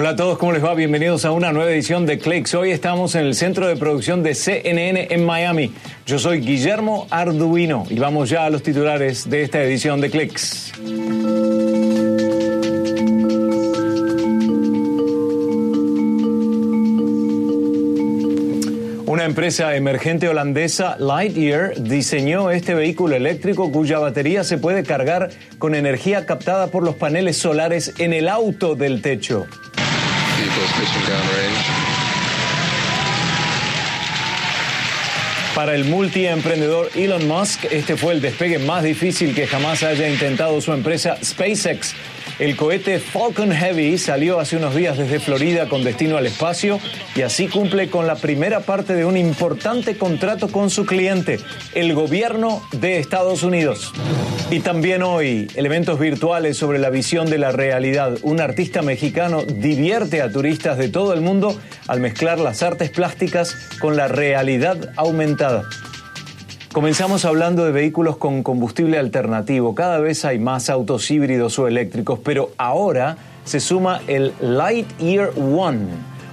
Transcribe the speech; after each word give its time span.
Hola 0.00 0.10
a 0.10 0.16
todos, 0.16 0.38
¿cómo 0.38 0.52
les 0.52 0.64
va? 0.64 0.72
Bienvenidos 0.72 1.26
a 1.26 1.30
una 1.30 1.52
nueva 1.52 1.70
edición 1.70 2.06
de 2.06 2.18
Clicks. 2.18 2.54
Hoy 2.54 2.70
estamos 2.70 3.14
en 3.16 3.26
el 3.26 3.34
centro 3.34 3.66
de 3.66 3.76
producción 3.76 4.22
de 4.22 4.34
CNN 4.34 5.08
en 5.10 5.26
Miami. 5.26 5.74
Yo 6.06 6.18
soy 6.18 6.40
Guillermo 6.40 7.06
Arduino 7.10 7.84
y 7.90 7.98
vamos 7.98 8.30
ya 8.30 8.46
a 8.46 8.48
los 8.48 8.62
titulares 8.62 9.28
de 9.28 9.42
esta 9.42 9.62
edición 9.62 10.00
de 10.00 10.10
Clicks. 10.10 10.72
Una 19.04 19.26
empresa 19.26 19.76
emergente 19.76 20.30
holandesa, 20.30 20.96
Lightyear, 20.98 21.78
diseñó 21.78 22.50
este 22.50 22.72
vehículo 22.72 23.16
eléctrico 23.16 23.70
cuya 23.70 23.98
batería 23.98 24.44
se 24.44 24.56
puede 24.56 24.82
cargar 24.82 25.28
con 25.58 25.74
energía 25.74 26.24
captada 26.24 26.68
por 26.68 26.84
los 26.84 26.94
paneles 26.94 27.36
solares 27.36 27.92
en 27.98 28.14
el 28.14 28.30
auto 28.30 28.76
del 28.76 29.02
techo. 29.02 29.46
Para 35.54 35.74
el 35.74 35.84
multiemprendedor 35.84 36.90
Elon 36.94 37.26
Musk, 37.28 37.64
este 37.70 37.96
fue 37.96 38.14
el 38.14 38.20
despegue 38.20 38.58
más 38.58 38.82
difícil 38.82 39.34
que 39.34 39.46
jamás 39.46 39.82
haya 39.82 40.08
intentado 40.08 40.60
su 40.60 40.72
empresa 40.72 41.18
SpaceX 41.22 41.94
el 42.40 42.56
cohete 42.56 42.98
Falcon 42.98 43.52
Heavy 43.52 43.98
salió 43.98 44.40
hace 44.40 44.56
unos 44.56 44.74
días 44.74 44.96
desde 44.96 45.20
Florida 45.20 45.68
con 45.68 45.84
destino 45.84 46.16
al 46.16 46.26
espacio 46.26 46.80
y 47.14 47.20
así 47.20 47.48
cumple 47.48 47.90
con 47.90 48.06
la 48.06 48.16
primera 48.16 48.60
parte 48.60 48.94
de 48.94 49.04
un 49.04 49.18
importante 49.18 49.98
contrato 49.98 50.48
con 50.48 50.70
su 50.70 50.86
cliente, 50.86 51.38
el 51.74 51.92
gobierno 51.92 52.62
de 52.72 52.98
Estados 52.98 53.42
Unidos. 53.42 53.92
Y 54.50 54.60
también 54.60 55.02
hoy, 55.02 55.48
elementos 55.54 56.00
virtuales 56.00 56.56
sobre 56.56 56.78
la 56.78 56.88
visión 56.88 57.28
de 57.28 57.36
la 57.36 57.52
realidad. 57.52 58.16
Un 58.22 58.40
artista 58.40 58.80
mexicano 58.80 59.42
divierte 59.42 60.22
a 60.22 60.32
turistas 60.32 60.78
de 60.78 60.88
todo 60.88 61.12
el 61.12 61.20
mundo 61.20 61.60
al 61.88 62.00
mezclar 62.00 62.40
las 62.40 62.62
artes 62.62 62.88
plásticas 62.88 63.54
con 63.80 63.96
la 63.96 64.08
realidad 64.08 64.92
aumentada. 64.96 65.64
Comenzamos 66.72 67.24
hablando 67.24 67.64
de 67.64 67.72
vehículos 67.72 68.16
con 68.16 68.44
combustible 68.44 68.96
alternativo. 68.96 69.74
Cada 69.74 69.98
vez 69.98 70.24
hay 70.24 70.38
más 70.38 70.70
autos 70.70 71.10
híbridos 71.10 71.58
o 71.58 71.66
eléctricos, 71.66 72.20
pero 72.22 72.52
ahora 72.58 73.16
se 73.42 73.58
suma 73.58 74.00
el 74.06 74.32
Lightyear 74.40 75.30
One, 75.36 75.88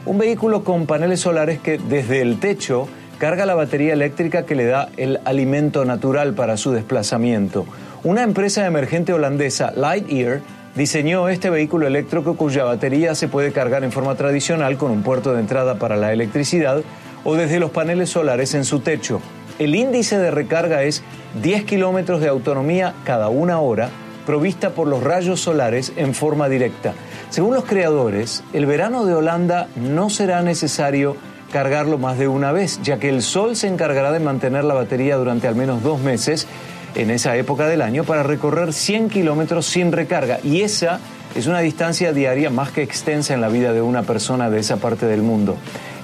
un 0.06 0.20
vehículo 0.20 0.64
con 0.64 0.86
paneles 0.86 1.22
solares 1.22 1.58
que 1.60 1.80
desde 1.80 2.22
el 2.22 2.40
techo 2.40 2.88
carga 3.18 3.48
la 3.48 3.56
batería 3.56 3.94
eléctrica 3.94 4.46
que 4.46 4.54
le 4.54 4.66
da 4.66 4.90
el 4.98 5.20
alimento 5.26 5.86
natural 5.86 6.36
para 6.36 6.56
su 6.56 6.72
desplazamiento. 6.72 7.66
Una 8.04 8.22
empresa 8.22 8.68
emergente 8.68 9.14
holandesa, 9.14 9.72
Lightyear, 9.76 10.42
diseñó 10.76 11.30
este 11.30 11.50
vehículo 11.50 11.88
eléctrico 11.88 12.38
cuya 12.38 12.64
batería 12.64 13.16
se 13.16 13.28
puede 13.28 13.52
cargar 13.52 13.84
en 13.84 13.92
forma 13.92 14.14
tradicional 14.14 14.78
con 14.78 14.92
un 14.92 15.02
puerto 15.02 15.34
de 15.34 15.40
entrada 15.40 15.80
para 15.80 15.98
la 15.98 16.14
electricidad 16.14 16.84
o 17.24 17.34
desde 17.34 17.60
los 17.60 17.72
paneles 17.72 18.12
solares 18.12 18.54
en 18.54 18.66
su 18.66 18.82
techo. 18.82 19.20
El 19.59 19.73
índice 19.73 20.19
de 20.19 20.30
recarga 20.30 20.83
es 20.83 21.02
10 21.41 21.63
kilómetros 21.63 22.22
de 22.22 22.27
autonomía 22.27 22.94
cada 23.03 23.30
una 23.30 23.59
hora, 23.59 23.89
provista 24.27 24.72
por 24.72 24.88
los 24.88 25.03
rayos 25.03 25.39
solares 25.39 25.94
en 25.95 26.13
forma 26.13 26.47
directa. 26.47 26.94
Según 27.30 27.55
los 27.55 27.66
creadores, 27.66 28.44
el 28.53 28.67
verano 28.67 29.05
de 29.05 29.16
Holanda 29.16 29.67
no 29.75 30.11
será 30.11 30.44
necesario 30.44 31.17
cargarlo 31.52 31.97
más 31.97 32.19
de 32.19 32.28
una 32.28 32.52
vez, 32.52 32.80
ya 32.83 33.00
que 33.00 33.09
el 33.09 33.23
sol 33.23 33.55
se 33.55 33.67
encargará 33.67 34.11
de 34.11 34.19
mantener 34.19 34.63
la 34.63 34.75
batería 34.75 35.16
durante 35.16 35.47
al 35.47 35.55
menos 35.55 35.81
dos 35.81 36.00
meses 36.02 36.45
en 36.94 37.09
esa 37.09 37.35
época 37.35 37.67
del 37.67 37.81
año 37.81 38.03
para 38.03 38.22
recorrer 38.22 38.73
100 38.73 39.09
kilómetros 39.09 39.66
sin 39.66 39.91
recarga. 39.91 40.39
Y 40.44 40.61
esa 40.61 41.00
es 41.35 41.47
una 41.47 41.62
distancia 41.62 42.13
diaria 42.13 42.50
más 42.50 42.72
que 42.72 42.84
extensa 42.84 43.34
en 43.34 43.41
la 43.41 43.50
vida 43.50 43.73
de 43.73 43.81
una 43.81 44.03
persona 44.03 44.50
de 44.50 44.59
esa 44.59 44.78
parte 44.78 45.07
del 45.07 45.22
mundo. 45.22 45.56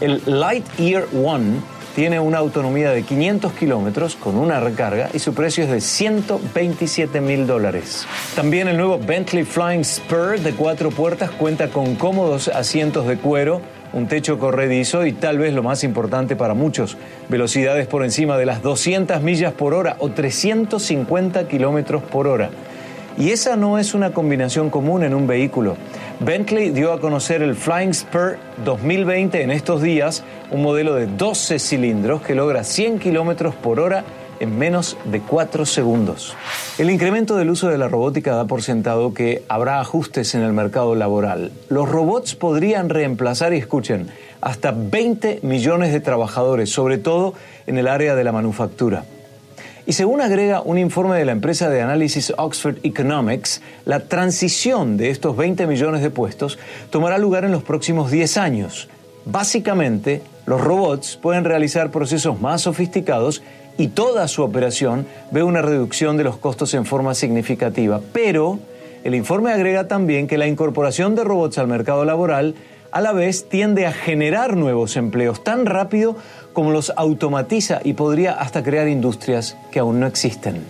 El 0.01 0.21
Lightyear 0.25 1.05
One 1.13 1.72
tiene 1.95 2.19
una 2.19 2.39
autonomía 2.39 2.91
de 2.91 3.03
500 3.03 3.53
kilómetros 3.53 4.15
con 4.15 4.37
una 4.37 4.59
recarga 4.59 5.09
y 5.13 5.19
su 5.19 5.33
precio 5.33 5.63
es 5.63 5.69
de 5.69 5.81
127 5.81 7.21
mil 7.21 7.45
dólares. 7.45 8.07
También 8.35 8.67
el 8.67 8.77
nuevo 8.77 8.99
Bentley 8.99 9.43
Flying 9.43 9.83
Spur 9.83 10.39
de 10.39 10.53
cuatro 10.53 10.89
puertas 10.89 11.31
cuenta 11.31 11.69
con 11.69 11.95
cómodos 11.95 12.47
asientos 12.47 13.07
de 13.07 13.17
cuero, 13.17 13.61
un 13.93 14.07
techo 14.07 14.39
corredizo 14.39 15.05
y 15.05 15.13
tal 15.13 15.37
vez 15.37 15.53
lo 15.53 15.61
más 15.61 15.83
importante 15.83 16.35
para 16.35 16.55
muchos, 16.55 16.97
velocidades 17.29 17.85
por 17.87 18.03
encima 18.03 18.37
de 18.37 18.47
las 18.47 18.63
200 18.63 19.21
millas 19.21 19.53
por 19.53 19.73
hora 19.73 19.95
o 19.99 20.09
350 20.09 21.47
kilómetros 21.47 22.01
por 22.03 22.27
hora. 22.27 22.49
Y 23.17 23.29
esa 23.29 23.55
no 23.55 23.77
es 23.77 23.93
una 23.93 24.11
combinación 24.11 24.69
común 24.69 25.03
en 25.03 25.13
un 25.13 25.27
vehículo. 25.27 25.77
Bentley 26.19 26.71
dio 26.71 26.93
a 26.93 26.99
conocer 26.99 27.43
el 27.43 27.55
Flying 27.55 27.93
Spur 27.93 28.37
2020 28.65 29.41
en 29.41 29.51
estos 29.51 29.81
días, 29.81 30.23
un 30.51 30.63
modelo 30.63 30.95
de 30.95 31.05
12 31.05 31.59
cilindros 31.59 32.21
que 32.21 32.33
logra 32.33 32.63
100 32.63 32.99
kilómetros 32.99 33.53
por 33.55 33.79
hora 33.79 34.03
en 34.39 34.57
menos 34.57 34.97
de 35.05 35.19
4 35.21 35.65
segundos. 35.65 36.35
El 36.77 36.89
incremento 36.89 37.35
del 37.35 37.49
uso 37.51 37.69
de 37.69 37.77
la 37.77 37.87
robótica 37.87 38.35
da 38.35 38.45
por 38.45 38.63
sentado 38.63 39.13
que 39.13 39.43
habrá 39.47 39.79
ajustes 39.79 40.33
en 40.33 40.41
el 40.41 40.53
mercado 40.53 40.95
laboral. 40.95 41.51
Los 41.69 41.87
robots 41.87 42.35
podrían 42.35 42.89
reemplazar, 42.89 43.53
y 43.53 43.57
escuchen, 43.57 44.07
hasta 44.41 44.71
20 44.75 45.39
millones 45.43 45.93
de 45.93 45.99
trabajadores, 45.99 46.71
sobre 46.71 46.97
todo 46.97 47.35
en 47.67 47.77
el 47.77 47.87
área 47.87 48.15
de 48.15 48.23
la 48.23 48.31
manufactura. 48.31 49.05
Y 49.85 49.93
según 49.93 50.21
agrega 50.21 50.61
un 50.61 50.77
informe 50.77 51.17
de 51.17 51.25
la 51.25 51.33
empresa 51.33 51.69
de 51.69 51.81
análisis 51.81 52.33
Oxford 52.37 52.77
Economics, 52.83 53.61
la 53.83 53.99
transición 53.99 54.95
de 54.95 55.09
estos 55.09 55.35
20 55.35 55.67
millones 55.67 56.01
de 56.01 56.09
puestos 56.09 56.57
tomará 56.89 57.17
lugar 57.17 57.43
en 57.43 57.51
los 57.51 57.63
próximos 57.63 58.09
10 58.09 58.37
años. 58.37 58.87
Básicamente, 59.25 60.21
los 60.45 60.61
robots 60.61 61.19
pueden 61.21 61.43
realizar 61.43 61.91
procesos 61.91 62.39
más 62.39 62.61
sofisticados 62.61 63.43
y 63.77 63.89
toda 63.89 64.29
su 64.29 64.43
operación 64.43 65.05
ve 65.31 65.43
una 65.43 65.61
reducción 65.61 66.15
de 66.15 66.23
los 66.23 66.37
costos 66.37 66.73
en 66.75 66.85
forma 66.85 67.13
significativa. 67.13 67.99
Pero 68.13 68.59
el 69.03 69.15
informe 69.15 69.51
agrega 69.51 69.89
también 69.89 70.27
que 70.27 70.37
la 70.37 70.47
incorporación 70.47 71.13
de 71.13 71.25
robots 71.25 71.57
al 71.57 71.67
mercado 71.67 72.05
laboral 72.05 72.55
a 72.93 73.01
la 73.01 73.11
vez 73.11 73.49
tiende 73.49 73.87
a 73.87 73.91
generar 73.91 74.55
nuevos 74.55 74.95
empleos 74.97 75.43
tan 75.43 75.65
rápido 75.65 76.15
como 76.53 76.71
los 76.71 76.93
automatiza 76.95 77.81
y 77.83 77.93
podría 77.93 78.33
hasta 78.33 78.61
crear 78.61 78.87
industrias 78.87 79.57
que 79.71 79.79
aún 79.79 79.99
no 79.99 80.05
existen. 80.05 80.61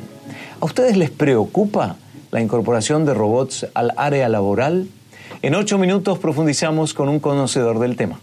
¿A 0.61 0.66
ustedes 0.66 0.95
les 0.95 1.09
preocupa 1.09 1.97
la 2.31 2.41
incorporación 2.41 3.06
de 3.06 3.13
robots 3.13 3.67
al 3.73 3.91
área 3.97 4.29
laboral? 4.29 4.88
En 5.41 5.56
ocho 5.56 5.78
minutos 5.78 6.17
profundizamos 6.19 6.94
con 6.94 7.09
un 7.09 7.19
conocedor 7.19 7.79
del 7.79 7.97
tema. 7.97 8.17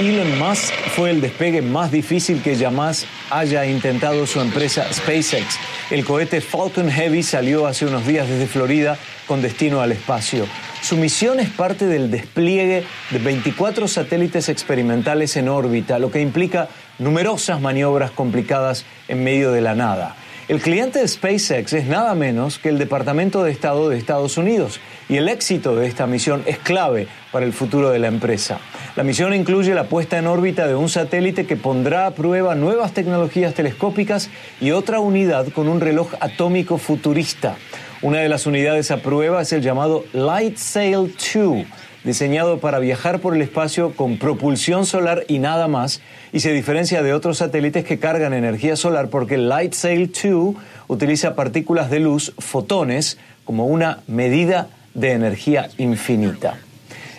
Elon 0.00 0.38
Musk 0.38 0.74
fue 0.94 1.10
el 1.10 1.20
despegue 1.20 1.62
más 1.62 1.90
difícil 1.90 2.42
que 2.42 2.56
jamás 2.56 3.06
haya 3.30 3.64
intentado 3.64 4.26
su 4.26 4.40
empresa 4.40 4.92
SpaceX. 4.92 5.58
El 5.90 6.04
cohete 6.04 6.40
Falcon 6.40 6.90
Heavy 6.90 7.22
salió 7.22 7.66
hace 7.66 7.86
unos 7.86 8.06
días 8.06 8.28
desde 8.28 8.46
Florida 8.46 8.98
con 9.26 9.40
destino 9.40 9.80
al 9.80 9.92
espacio. 9.92 10.46
Su 10.82 10.96
misión 10.96 11.38
es 11.38 11.48
parte 11.48 11.86
del 11.86 12.10
despliegue 12.10 12.84
de 13.10 13.18
24 13.18 13.86
satélites 13.86 14.48
experimentales 14.48 15.36
en 15.36 15.48
órbita, 15.48 15.98
lo 15.98 16.10
que 16.10 16.20
implica 16.20 16.68
numerosas 16.98 17.60
maniobras 17.60 18.10
complicadas 18.10 18.84
en 19.06 19.22
medio 19.22 19.52
de 19.52 19.60
la 19.60 19.74
nada. 19.74 20.16
El 20.52 20.60
cliente 20.60 20.98
de 20.98 21.08
SpaceX 21.08 21.72
es 21.72 21.86
nada 21.86 22.14
menos 22.14 22.58
que 22.58 22.68
el 22.68 22.76
Departamento 22.76 23.42
de 23.42 23.50
Estado 23.50 23.88
de 23.88 23.96
Estados 23.96 24.36
Unidos 24.36 24.80
y 25.08 25.16
el 25.16 25.30
éxito 25.30 25.74
de 25.76 25.86
esta 25.86 26.06
misión 26.06 26.42
es 26.44 26.58
clave 26.58 27.08
para 27.32 27.46
el 27.46 27.54
futuro 27.54 27.88
de 27.88 27.98
la 27.98 28.08
empresa. 28.08 28.58
La 28.94 29.02
misión 29.02 29.32
incluye 29.32 29.72
la 29.72 29.84
puesta 29.84 30.18
en 30.18 30.26
órbita 30.26 30.66
de 30.66 30.74
un 30.74 30.90
satélite 30.90 31.46
que 31.46 31.56
pondrá 31.56 32.06
a 32.06 32.10
prueba 32.10 32.54
nuevas 32.54 32.92
tecnologías 32.92 33.54
telescópicas 33.54 34.28
y 34.60 34.72
otra 34.72 35.00
unidad 35.00 35.46
con 35.54 35.68
un 35.68 35.80
reloj 35.80 36.12
atómico 36.20 36.76
futurista. 36.76 37.56
Una 38.02 38.18
de 38.18 38.28
las 38.28 38.44
unidades 38.44 38.90
a 38.90 38.98
prueba 38.98 39.40
es 39.40 39.54
el 39.54 39.62
llamado 39.62 40.04
Light 40.12 40.58
Sail 40.58 41.14
2 41.34 41.64
diseñado 42.04 42.58
para 42.58 42.78
viajar 42.78 43.20
por 43.20 43.34
el 43.34 43.42
espacio 43.42 43.94
con 43.94 44.18
propulsión 44.18 44.86
solar 44.86 45.24
y 45.28 45.38
nada 45.38 45.68
más, 45.68 46.00
y 46.32 46.40
se 46.40 46.52
diferencia 46.52 47.02
de 47.02 47.14
otros 47.14 47.38
satélites 47.38 47.84
que 47.84 47.98
cargan 47.98 48.32
energía 48.32 48.76
solar 48.76 49.08
porque 49.08 49.36
el 49.36 49.48
Light 49.48 49.74
Sail 49.74 50.10
2 50.12 50.54
utiliza 50.88 51.34
partículas 51.34 51.90
de 51.90 52.00
luz, 52.00 52.34
fotones, 52.38 53.18
como 53.44 53.66
una 53.66 54.00
medida 54.06 54.68
de 54.94 55.12
energía 55.12 55.68
infinita. 55.78 56.58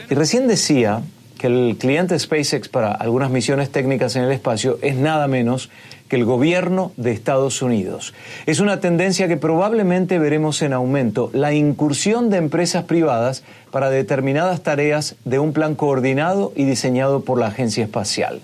Y 0.10 0.16
recién 0.16 0.48
decía 0.48 1.02
que 1.44 1.48
el 1.48 1.76
cliente 1.78 2.18
SpaceX 2.18 2.70
para 2.70 2.94
algunas 2.94 3.30
misiones 3.30 3.70
técnicas 3.70 4.16
en 4.16 4.24
el 4.24 4.32
espacio 4.32 4.80
es 4.82 4.96
nada 4.96 5.28
menos 5.28 5.70
que 6.08 6.16
el 6.16 6.24
gobierno 6.24 6.94
de 6.96 7.12
Estados 7.12 7.62
Unidos. 7.62 8.14
Es 8.46 8.62
una 8.62 8.80
tendencia 8.80 9.28
que 9.28 9.36
probablemente 9.36 10.20
veremos 10.20 10.62
en 10.62 10.72
aumento, 10.72 11.30
la 11.34 11.52
incursión 11.52 12.30
de 12.30 12.38
empresas 12.38 12.86
privadas 12.86 13.44
para 13.72 13.90
determinadas 13.90 14.64
tareas 14.64 15.18
de 15.26 15.40
un 15.40 15.52
plan 15.52 15.76
coordinado 15.76 16.54
y 16.56 16.64
diseñado 16.64 17.26
por 17.26 17.38
la 17.38 17.48
agencia 17.48 17.84
espacial. 17.84 18.40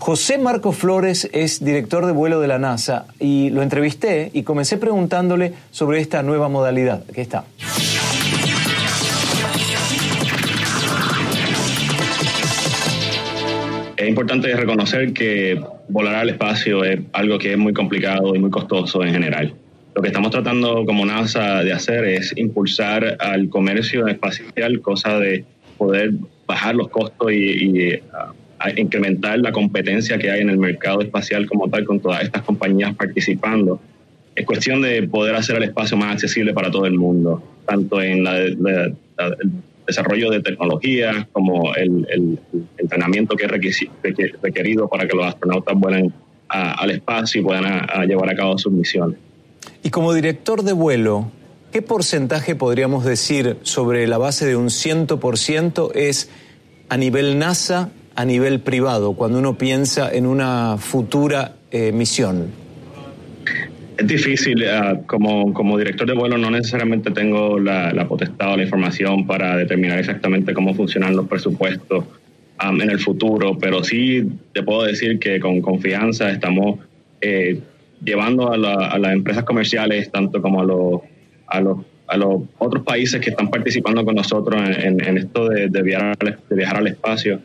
José 0.00 0.36
Marco 0.36 0.72
Flores 0.72 1.30
es 1.32 1.64
director 1.64 2.04
de 2.04 2.10
vuelo 2.10 2.40
de 2.40 2.48
la 2.48 2.58
NASA 2.58 3.04
y 3.20 3.50
lo 3.50 3.62
entrevisté 3.62 4.32
y 4.32 4.42
comencé 4.42 4.76
preguntándole 4.76 5.54
sobre 5.70 6.00
esta 6.00 6.24
nueva 6.24 6.48
modalidad. 6.48 7.04
Aquí 7.08 7.20
está. 7.20 7.44
Importante 14.10 14.54
reconocer 14.54 15.12
que 15.12 15.60
volar 15.88 16.16
al 16.16 16.30
espacio 16.30 16.84
es 16.84 17.00
algo 17.12 17.38
que 17.38 17.52
es 17.52 17.58
muy 17.58 17.72
complicado 17.72 18.34
y 18.34 18.38
muy 18.38 18.50
costoso 18.50 19.02
en 19.02 19.12
general. 19.12 19.54
Lo 19.94 20.02
que 20.02 20.08
estamos 20.08 20.30
tratando 20.30 20.84
como 20.84 21.04
NASA 21.06 21.64
de 21.64 21.72
hacer 21.72 22.04
es 22.04 22.32
impulsar 22.36 23.16
al 23.18 23.48
comercio 23.48 24.06
espacial, 24.06 24.80
cosa 24.82 25.18
de 25.18 25.44
poder 25.78 26.12
bajar 26.46 26.74
los 26.74 26.88
costos 26.88 27.32
y, 27.32 28.00
incrementar 28.76 29.38
la 29.38 29.52
competencia 29.52 30.18
que 30.18 30.30
hay 30.30 30.42
en 30.42 30.50
el 30.50 30.58
mercado 30.58 31.00
espacial 31.00 31.46
como 31.46 31.70
tal 31.70 31.84
con 31.86 31.98
todas 31.98 32.22
estas 32.22 32.42
compañías 32.42 32.94
participando. 32.94 33.80
Es 34.34 34.44
cuestión 34.44 34.82
de 34.82 35.02
poder 35.04 35.34
hacer 35.34 35.56
el 35.56 35.62
espacio 35.62 35.96
más 35.96 36.12
accesible 36.12 36.52
para 36.52 36.70
todo 36.70 36.84
el 36.84 36.98
mundo, 36.98 37.42
tanto 37.66 38.02
en 38.02 38.26
el 38.26 38.94
desarrollo 39.86 40.30
de 40.30 40.40
tecnología 40.40 41.28
como 41.32 41.74
el, 41.74 42.38
entrenamiento 42.78 43.36
que 43.36 43.46
es 43.46 44.32
requerido 44.42 44.88
para 44.88 45.06
que 45.06 45.16
los 45.16 45.26
astronautas 45.26 45.78
vuelen 45.78 46.12
al 46.48 46.90
espacio 46.90 47.40
y 47.40 47.44
puedan 47.44 47.86
llevar 48.06 48.30
a 48.30 48.34
cabo 48.34 48.58
sus 48.58 48.72
misiones. 48.72 49.18
Y 49.82 49.90
como 49.90 50.12
director 50.12 50.62
de 50.62 50.72
vuelo, 50.72 51.30
¿qué 51.72 51.82
porcentaje 51.82 52.54
podríamos 52.54 53.04
decir 53.04 53.58
sobre 53.62 54.06
la 54.06 54.18
base 54.18 54.46
de 54.46 54.56
un 54.56 54.66
100% 54.66 55.92
es 55.94 56.30
a 56.88 56.96
nivel 56.96 57.38
NASA, 57.38 57.90
a 58.16 58.24
nivel 58.24 58.60
privado, 58.60 59.14
cuando 59.14 59.38
uno 59.38 59.56
piensa 59.56 60.12
en 60.12 60.26
una 60.26 60.76
futura 60.78 61.56
eh, 61.70 61.92
misión? 61.92 62.48
Es 64.00 64.06
difícil, 64.06 64.62
eh, 64.62 65.00
como, 65.04 65.76
director 65.76 66.06
de 66.06 66.14
vuelo 66.14 66.38
no 66.38 66.50
necesariamente 66.50 67.10
tengo 67.10 67.58
la, 67.58 68.06
potestad 68.08 68.54
o 68.54 68.56
la 68.56 68.62
información 68.62 69.26
para 69.26 69.58
determinar 69.58 69.98
exactamente 69.98 70.54
cómo 70.54 70.72
funcionan 70.72 71.14
los 71.14 71.28
presupuestos 71.28 72.06
um, 72.64 72.80
en 72.80 72.88
el 72.88 72.98
futuro, 72.98 73.58
pero 73.58 73.84
sí 73.84 74.26
te 74.54 74.62
puedo 74.62 74.84
decir 74.84 75.18
que 75.18 75.38
con 75.38 75.60
confianza 75.60 76.30
estamos 76.30 76.78
eh, 77.20 77.60
llevando 78.02 78.50
a, 78.50 78.56
las 78.56 79.12
empresas 79.12 79.44
comerciales, 79.44 80.10
tanto 80.10 80.40
como 80.40 80.62
a 80.62 80.64
los, 80.64 81.02
a 81.46 81.58
a 82.08 82.64
otros 82.64 82.82
países 82.82 83.20
que 83.20 83.28
están 83.28 83.50
participando 83.50 84.02
con 84.02 84.14
nosotros 84.14 84.62
en, 84.78 85.18
esto 85.18 85.50
de, 85.50 85.82
viajar, 85.82 86.16
de 86.48 86.56
viajar 86.56 86.78
al 86.78 86.86
espacio, 86.86 87.38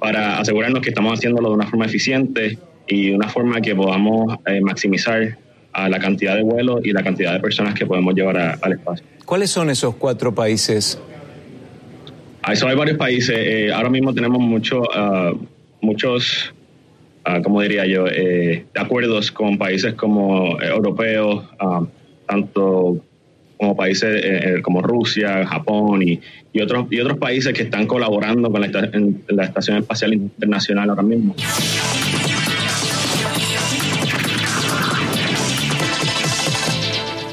para 0.00 0.40
asegurarnos 0.40 0.82
que 0.82 0.88
estamos 0.88 1.16
haciéndolo 1.16 1.50
de 1.50 1.54
una 1.54 1.66
forma 1.68 1.86
eficiente 1.86 2.58
y 2.88 3.10
de 3.10 3.14
una 3.14 3.28
forma 3.28 3.60
que 3.60 3.76
podamos 3.76 4.36
eh, 4.46 4.60
maximizar 4.60 5.38
a 5.72 5.88
la 5.88 5.98
cantidad 5.98 6.34
de 6.34 6.42
vuelos 6.42 6.80
y 6.84 6.92
la 6.92 7.02
cantidad 7.02 7.32
de 7.32 7.40
personas 7.40 7.74
que 7.74 7.86
podemos 7.86 8.14
llevar 8.14 8.58
al 8.60 8.72
espacio. 8.72 9.06
¿Cuáles 9.24 9.50
son 9.50 9.70
esos 9.70 9.94
cuatro 9.96 10.34
países? 10.34 11.00
Ah, 12.42 12.52
eso 12.52 12.66
hay 12.66 12.76
varios 12.76 12.96
países. 12.96 13.36
Eh, 13.38 13.72
ahora 13.72 13.90
mismo 13.90 14.12
tenemos 14.14 14.40
mucho, 14.40 14.82
ah, 14.94 15.32
muchos 15.80 16.52
Ah, 17.24 17.40
como 17.42 17.60
diría 17.60 17.86
yo, 17.86 18.06
eh, 18.06 18.64
de 18.72 18.80
acuerdos 18.80 19.30
con 19.30 19.58
países 19.58 19.94
como 19.94 20.60
eh, 20.60 20.68
europeos, 20.68 21.44
ah, 21.58 21.82
tanto 22.26 23.04
como 23.58 23.76
países 23.76 24.24
eh, 24.24 24.62
como 24.62 24.80
Rusia, 24.80 25.46
Japón 25.46 26.02
y, 26.02 26.18
otros, 26.62 26.86
y 26.90 26.98
otros 26.98 27.18
países 27.18 27.52
que 27.52 27.64
están 27.64 27.86
colaborando 27.86 28.50
con 28.50 28.62
la, 28.62 28.68
la 29.28 29.44
Estación 29.44 29.76
Espacial 29.76 30.14
Internacional 30.14 30.88
ahora 30.88 31.02
mismo. 31.02 31.36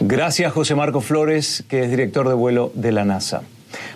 Gracias 0.10 0.54
José 0.54 0.74
Marco 0.74 1.02
Flores, 1.02 1.66
que 1.68 1.84
es 1.84 1.90
director 1.90 2.30
de 2.30 2.34
vuelo 2.34 2.72
de 2.76 2.94
la 2.94 3.04
NASA. 3.04 3.42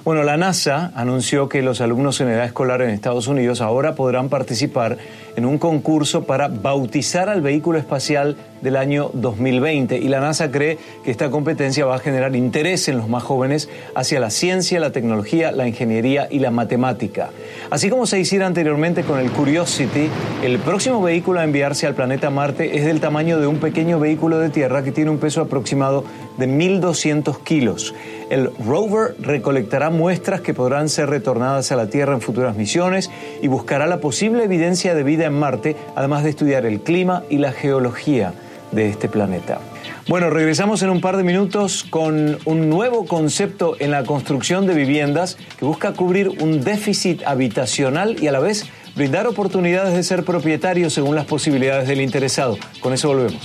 Bueno, 0.03 0.23
la 0.23 0.35
NASA 0.35 0.91
anunció 0.95 1.47
que 1.47 1.61
los 1.61 1.79
alumnos 1.79 2.19
en 2.21 2.29
edad 2.29 2.45
escolar 2.45 2.81
en 2.81 2.89
Estados 2.89 3.27
Unidos 3.27 3.61
ahora 3.61 3.93
podrán 3.93 4.29
participar 4.29 4.97
en 5.35 5.45
un 5.45 5.59
concurso 5.59 6.23
para 6.23 6.47
bautizar 6.47 7.29
al 7.29 7.41
vehículo 7.41 7.77
espacial 7.77 8.35
del 8.63 8.77
año 8.77 9.11
2020 9.13 9.97
y 9.97 10.07
la 10.07 10.19
NASA 10.19 10.49
cree 10.49 10.79
que 11.03 11.11
esta 11.11 11.29
competencia 11.29 11.85
va 11.85 11.95
a 11.95 11.99
generar 11.99 12.35
interés 12.35 12.87
en 12.87 12.97
los 12.97 13.09
más 13.09 13.21
jóvenes 13.21 13.69
hacia 13.93 14.19
la 14.19 14.31
ciencia, 14.31 14.79
la 14.79 14.91
tecnología, 14.91 15.51
la 15.51 15.67
ingeniería 15.67 16.27
y 16.31 16.39
la 16.39 16.49
matemática. 16.49 17.29
Así 17.69 17.91
como 17.91 18.07
se 18.07 18.19
hiciera 18.19 18.47
anteriormente 18.47 19.03
con 19.03 19.19
el 19.19 19.31
Curiosity, 19.31 20.09
el 20.43 20.57
próximo 20.59 21.01
vehículo 21.01 21.39
a 21.39 21.43
enviarse 21.43 21.85
al 21.85 21.93
planeta 21.93 22.31
Marte 22.31 22.75
es 22.75 22.85
del 22.85 22.99
tamaño 22.99 23.39
de 23.39 23.45
un 23.45 23.57
pequeño 23.57 23.99
vehículo 23.99 24.39
de 24.39 24.49
tierra 24.49 24.83
que 24.83 24.91
tiene 24.91 25.11
un 25.11 25.19
peso 25.19 25.41
aproximado 25.41 26.03
de 26.37 26.47
1.200 26.47 27.43
kilos. 27.43 27.93
El 28.31 28.49
rover 28.65 29.17
recolectará 29.19 29.89
muestras 29.89 30.39
que 30.39 30.53
podrán 30.53 30.87
ser 30.87 31.09
retornadas 31.09 31.73
a 31.73 31.75
la 31.75 31.87
Tierra 31.87 32.13
en 32.13 32.21
futuras 32.21 32.55
misiones 32.55 33.11
y 33.41 33.49
buscará 33.49 33.87
la 33.87 33.99
posible 33.99 34.45
evidencia 34.45 34.95
de 34.95 35.03
vida 35.03 35.25
en 35.25 35.33
Marte, 35.33 35.75
además 35.97 36.23
de 36.23 36.29
estudiar 36.29 36.65
el 36.65 36.79
clima 36.79 37.23
y 37.29 37.39
la 37.39 37.51
geología 37.51 38.33
de 38.71 38.87
este 38.87 39.09
planeta. 39.09 39.59
Bueno, 40.07 40.29
regresamos 40.29 40.81
en 40.81 40.91
un 40.91 41.01
par 41.01 41.17
de 41.17 41.23
minutos 41.23 41.83
con 41.83 42.37
un 42.45 42.69
nuevo 42.69 43.05
concepto 43.05 43.75
en 43.79 43.91
la 43.91 44.05
construcción 44.05 44.65
de 44.65 44.75
viviendas 44.75 45.37
que 45.59 45.65
busca 45.65 45.91
cubrir 45.91 46.29
un 46.41 46.63
déficit 46.63 47.23
habitacional 47.25 48.15
y 48.23 48.27
a 48.27 48.31
la 48.31 48.39
vez 48.39 48.65
brindar 48.95 49.27
oportunidades 49.27 49.93
de 49.93 50.03
ser 50.03 50.23
propietario 50.23 50.89
según 50.89 51.17
las 51.17 51.25
posibilidades 51.25 51.85
del 51.85 51.99
interesado. 51.99 52.57
Con 52.79 52.93
eso 52.93 53.09
volvemos. 53.09 53.41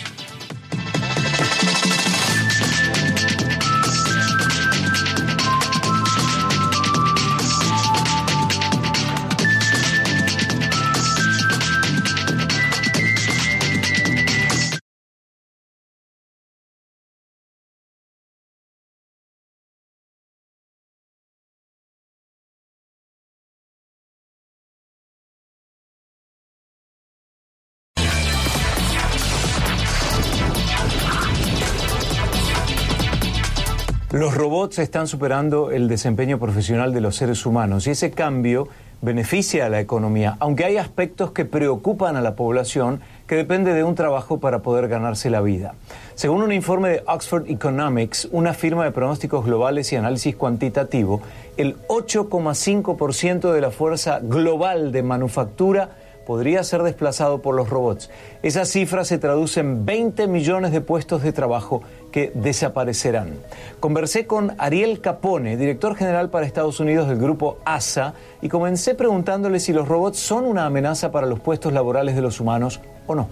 Los 34.13 34.37
robots 34.37 34.79
están 34.79 35.09
superando 35.09 35.73
el 35.73 35.89
desempeño 35.89 36.39
profesional 36.39 36.95
de 36.95 37.01
los 37.01 37.17
seres 37.17 37.45
humanos 37.45 37.89
y 37.89 37.91
ese 37.91 38.13
cambio 38.13 38.69
beneficia 39.03 39.67
a 39.67 39.69
la 39.69 39.81
economía, 39.81 40.37
aunque 40.39 40.65
hay 40.65 40.77
aspectos 40.77 41.33
que 41.33 41.45
preocupan 41.45 42.15
a 42.15 42.21
la 42.21 42.37
población 42.37 43.01
que 43.27 43.35
depende 43.35 43.75
de 43.75 43.83
un 43.83 43.97
trabajo 43.97 44.39
para 44.39 44.61
poder 44.61 44.87
ganarse 44.87 45.29
la 45.29 45.41
vida. 45.41 45.75
Según 46.15 46.45
un 46.45 46.53
informe 46.53 46.91
de 46.91 47.03
Oxford 47.05 47.51
Economics, 47.51 48.29
una 48.31 48.55
firma 48.55 48.85
de 48.85 48.93
pronósticos 48.93 49.45
globales 49.45 49.93
y 49.93 49.97
análisis 49.97 50.37
cuantitativo, 50.37 51.21
el 51.57 51.77
8,5% 51.89 53.53
de 53.53 53.61
la 53.61 53.73
fuerza 53.73 54.21
global 54.23 54.93
de 54.93 55.03
manufactura 55.03 55.91
podría 56.27 56.63
ser 56.65 56.83
desplazado 56.83 57.41
por 57.41 57.55
los 57.55 57.71
robots. 57.71 58.11
Esa 58.43 58.65
cifra 58.65 59.05
se 59.05 59.19
traduce 59.19 59.61
en 59.61 59.87
20 59.87 60.27
millones 60.27 60.73
de 60.73 60.81
puestos 60.81 61.23
de 61.23 61.33
trabajo 61.33 61.83
que 62.11 62.33
desaparecerán. 62.35 63.35
Conversé 63.81 64.27
con 64.27 64.55
Ariel 64.59 65.01
Capone, 65.01 65.57
director 65.57 65.97
general 65.97 66.29
para 66.29 66.45
Estados 66.45 66.81
Unidos 66.81 67.09
del 67.09 67.19
grupo 67.19 67.59
ASA, 67.65 68.15
y 68.43 68.49
comencé 68.49 68.95
preguntándole 68.95 69.61
si 69.61 69.73
los 69.73 69.87
robots 69.89 70.19
son 70.19 70.45
una 70.45 70.67
amenaza 70.67 71.13
para 71.13 71.27
los 71.27 71.41
puestos 71.41 71.73
laborales 71.73 72.15
de 72.15 72.23
los 72.23 72.41
humanos 72.41 72.81
o 73.07 73.15
no. 73.15 73.29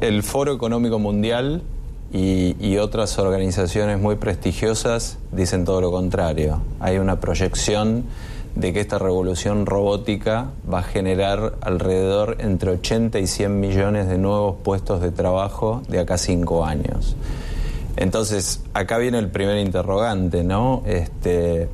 El 0.00 0.24
Foro 0.24 0.52
Económico 0.52 0.98
Mundial 0.98 1.62
y, 2.12 2.76
otras 2.76 3.18
organizaciones 3.18 3.98
muy 3.98 4.16
prestigiosas 4.16 5.18
dicen 5.30 5.64
todo 5.64 5.80
lo 5.80 5.90
contrario. 5.90 6.60
Hay 6.80 6.98
una 6.98 7.20
proyección 7.20 8.04
de 8.54 8.72
que 8.72 8.80
esta 8.80 8.98
revolución 8.98 9.64
robótica 9.64 10.50
va 10.70 10.80
a 10.80 10.82
generar 10.82 11.54
alrededor 11.62 12.36
entre 12.40 12.72
80 12.72 13.18
y 13.18 13.26
100 13.26 13.60
millones 13.60 14.08
de 14.08 14.18
nuevos 14.18 14.56
puestos 14.62 15.00
de 15.00 15.10
trabajo 15.10 15.82
de 15.88 16.00
acá 16.00 16.14
a 16.14 16.18
cinco 16.18 16.66
años. 16.66 17.16
Entonces, 17.96 18.62
acá 18.74 18.98
viene 18.98 19.18
el 19.18 19.30
primer 19.30 19.58
interrogante, 19.58 20.44
¿no? 20.44 20.82
Este, 20.84 21.68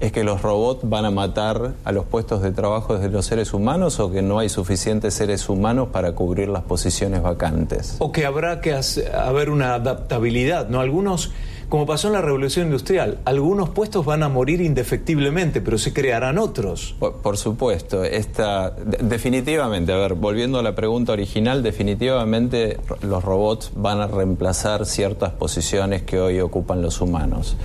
¿Es 0.00 0.12
que 0.12 0.24
los 0.24 0.40
robots 0.40 0.80
van 0.88 1.04
a 1.04 1.10
matar 1.10 1.74
a 1.84 1.92
los 1.92 2.06
puestos 2.06 2.40
de 2.40 2.52
trabajo 2.52 2.96
de 2.96 3.10
los 3.10 3.26
seres 3.26 3.52
humanos 3.52 4.00
o 4.00 4.10
que 4.10 4.22
no 4.22 4.38
hay 4.38 4.48
suficientes 4.48 5.12
seres 5.12 5.46
humanos 5.50 5.88
para 5.92 6.12
cubrir 6.12 6.48
las 6.48 6.62
posiciones 6.62 7.20
vacantes? 7.20 7.96
O 7.98 8.10
que 8.10 8.24
habrá 8.24 8.62
que 8.62 8.80
haber 9.14 9.50
una 9.50 9.74
adaptabilidad, 9.74 10.70
¿no? 10.70 10.80
Algunos 10.80 11.32
como 11.68 11.86
pasó 11.86 12.08
en 12.08 12.14
la 12.14 12.20
revolución 12.20 12.66
industrial, 12.66 13.18
algunos 13.24 13.68
puestos 13.68 14.04
van 14.04 14.24
a 14.24 14.28
morir 14.28 14.60
indefectiblemente, 14.60 15.60
pero 15.60 15.78
se 15.78 15.92
crearán 15.92 16.36
otros. 16.36 16.96
Por, 16.98 17.36
supuesto, 17.36 18.02
esta, 18.02 18.70
definitivamente, 18.70 19.92
a 19.92 19.96
ver, 19.96 20.14
volviendo 20.14 20.58
a 20.58 20.64
la 20.64 20.74
pregunta 20.74 21.12
original, 21.12 21.62
definitivamente 21.62 22.78
los 23.02 23.22
robots 23.22 23.70
van 23.76 24.00
a 24.00 24.08
reemplazar 24.08 24.84
ciertas 24.84 25.30
posiciones 25.34 26.02
que 26.02 26.18
hoy 26.18 26.40
ocupan 26.40 26.82
los 26.82 27.00
humanos 27.00 27.56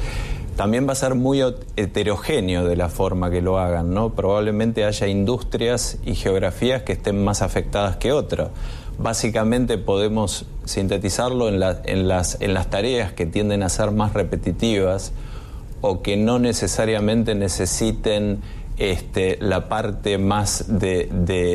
también 0.56 0.88
va 0.88 0.94
a 0.94 0.96
ser 0.96 1.16
muy 1.16 1.42
heterogéneo 1.76 2.66
de 2.66 2.76
la 2.76 2.90
forma 2.90 3.30
que 3.30 3.42
lo 3.42 3.60
hagan, 3.60 3.94
¿no? 3.94 4.14
Probablemente 4.14 4.86
haya 4.86 5.08
industrias 5.08 5.98
y 6.06 6.16
geografías 6.16 6.84
que 6.84 6.94
estén 6.94 7.24
más 7.24 7.42
afectadas 7.42 7.98
que 7.98 8.12
otras. 8.12 8.50
Básicamente 8.98 9.78
podemos 9.78 10.46
sintetizarlo 10.64 11.50
en, 11.50 11.62
en, 11.84 12.08
las, 12.08 12.40
en 12.40 12.54
las 12.54 12.70
tareas 12.70 13.12
que 13.12 13.26
tienden 13.26 13.64
a 13.64 13.70
ser 13.70 13.92
más 13.92 14.14
repetitivas 14.14 15.12
o 15.82 16.02
que 16.02 16.16
no 16.16 16.40
necesariamente 16.40 17.36
necesiten 17.36 18.40
este, 18.77 19.38
la 19.39 19.70
parte 19.70 20.17
más 20.17 20.65
de, 20.67 21.10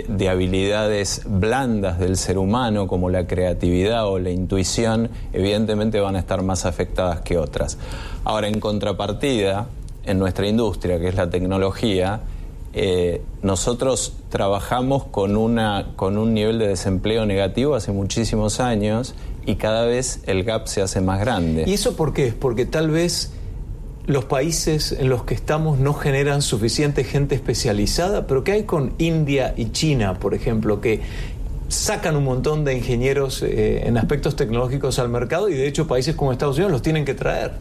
de, 0.09 0.29
habilidades 0.29 1.23
blandas 1.27 1.99
del 1.99 2.17
ser 2.17 2.39
humano, 2.39 2.87
como 2.87 3.11
la 3.11 3.27
creatividad 3.27 4.07
o 4.09 4.19
la 4.19 4.31
intuición, 4.31 5.11
evidentemente 5.33 6.01
van 6.01 6.17
a 6.17 6.21
estar 6.21 6.43
más 6.43 6.65
afectadas 6.65 7.21
que 7.21 7.37
otras. 7.37 7.77
Ahora, 8.25 8.49
en 8.49 8.59
contrapartida, 8.61 9.67
en 10.05 10.19
nuestra 10.19 10.47
industria, 10.47 10.99
que 10.99 11.09
es 11.09 11.15
la 11.15 11.29
tecnología, 11.29 12.21
eh, 12.73 13.23
nosotros 13.43 14.15
trabajamos 14.29 15.05
con, 15.05 15.37
una, 15.37 15.93
con 15.97 16.17
un 16.17 16.33
nivel 16.35 16.59
de 16.59 16.69
desempleo 16.69 17.27
negativo 17.27 17.75
hace 17.75 17.93
muchísimos 17.93 18.61
años 18.61 19.15
y 19.45 19.57
cada 19.57 19.85
vez 19.85 20.21
el 20.27 20.45
gap 20.45 20.69
se 20.69 20.81
hace 20.81 21.01
más 21.01 21.21
grande. 21.21 21.65
¿Y 21.67 21.75
eso 21.75 21.97
por 21.97 22.13
qué? 22.15 22.33
Porque 22.33 22.67
tal 22.67 22.91
vez 22.91 23.33
los 24.11 24.25
países 24.25 24.91
en 24.93 25.09
los 25.09 25.23
que 25.23 25.35
estamos 25.35 25.79
no 25.79 25.95
generan 25.95 26.43
suficiente 26.43 27.05
gente 27.05 27.37
especializada, 27.37 28.27
pero 28.27 28.43
¿qué 28.43 28.53
hay 28.53 28.63
con 28.65 28.93
India 28.99 29.55
y 29.57 29.71
China, 29.71 30.15
por 30.15 30.35
ejemplo, 30.35 30.81
que 30.81 31.01
sacan 31.69 32.17
un 32.17 32.25
montón 32.25 32.65
de 32.65 32.75
ingenieros 32.75 33.41
eh, 33.43 33.87
en 33.87 33.97
aspectos 33.97 34.35
tecnológicos 34.35 34.99
al 34.99 35.09
mercado 35.09 35.49
y 35.49 35.55
de 35.55 35.69
hecho 35.69 35.87
países 35.87 36.17
como 36.17 36.33
Estados 36.33 36.57
Unidos 36.57 36.73
los 36.73 36.83
tienen 36.83 37.05
que 37.05 37.15
traer? 37.15 37.53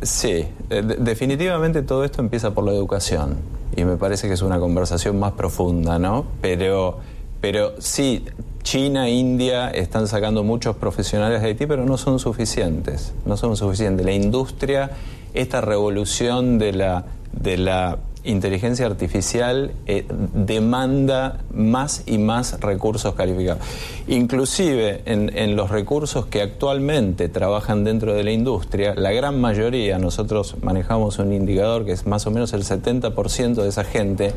sí, 0.00 0.46
eh, 0.70 0.82
definitivamente 0.98 1.82
todo 1.82 2.02
esto 2.04 2.22
empieza 2.22 2.54
por 2.54 2.64
la 2.64 2.72
educación 2.72 3.36
y 3.76 3.84
me 3.84 3.98
parece 3.98 4.26
que 4.28 4.32
es 4.32 4.40
una 4.40 4.58
conversación 4.58 5.18
más 5.18 5.32
profunda, 5.32 5.98
¿no? 5.98 6.24
Pero, 6.40 7.00
pero 7.42 7.74
sí, 7.78 8.24
China, 8.64 9.08
India 9.08 9.70
están 9.70 10.08
sacando 10.08 10.42
muchos 10.42 10.74
profesionales 10.76 11.40
de 11.40 11.48
Haití, 11.48 11.66
pero 11.66 11.84
no 11.84 11.96
son 11.96 12.18
suficientes, 12.18 13.14
no 13.24 13.36
son 13.36 13.56
suficientes. 13.56 14.04
La 14.04 14.12
industria 14.12 14.90
esta 15.34 15.60
revolución 15.60 16.58
de 16.58 16.72
la, 16.72 17.04
de 17.32 17.58
la 17.58 17.98
inteligencia 18.22 18.86
artificial 18.86 19.72
eh, 19.86 20.06
demanda 20.32 21.40
más 21.52 22.04
y 22.06 22.16
más 22.16 22.58
recursos 22.60 23.14
calificados. 23.14 23.62
Inclusive 24.08 25.02
en, 25.04 25.36
en, 25.36 25.56
los 25.56 25.70
recursos 25.70 26.26
que 26.26 26.40
actualmente 26.40 27.28
trabajan 27.28 27.84
dentro 27.84 28.14
de 28.14 28.24
la 28.24 28.30
industria, 28.30 28.94
la 28.94 29.12
gran 29.12 29.38
mayoría, 29.40 29.98
nosotros 29.98 30.56
manejamos 30.62 31.18
un 31.18 31.34
indicador 31.34 31.84
que 31.84 31.92
es 31.92 32.06
más 32.06 32.26
o 32.26 32.30
menos 32.30 32.54
el 32.54 32.62
70% 32.62 33.54
de 33.56 33.68
esa 33.68 33.84
gente, 33.84 34.32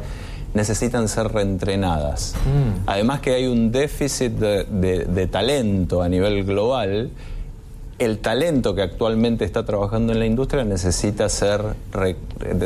necesitan 0.57 1.07
ser 1.07 1.29
reentrenadas. 1.29 2.35
Mm. 2.45 2.83
Además 2.85 3.21
que 3.21 3.33
hay 3.33 3.47
un 3.47 3.71
déficit 3.71 4.33
de, 4.33 5.05
de 5.05 5.27
talento 5.27 6.01
a 6.01 6.09
nivel 6.09 6.43
global 6.43 7.11
el 7.99 8.19
talento 8.19 8.75
que 8.75 8.83
actualmente 8.83 9.43
está 9.43 9.65
trabajando 9.65 10.13
en 10.13 10.19
la 10.19 10.25
industria 10.25 10.63
necesita 10.63 11.29
ser 11.29 11.61